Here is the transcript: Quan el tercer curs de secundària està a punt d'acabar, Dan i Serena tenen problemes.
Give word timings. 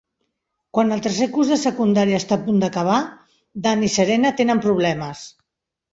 Quan 0.77 0.93
el 0.95 1.01
tercer 1.07 1.27
curs 1.35 1.51
de 1.51 1.57
secundària 1.65 2.21
està 2.21 2.37
a 2.39 2.43
punt 2.47 2.59
d'acabar, 2.63 2.97
Dan 3.67 3.87
i 3.89 3.93
Serena 3.97 4.33
tenen 4.41 4.63
problemes. 4.69 5.23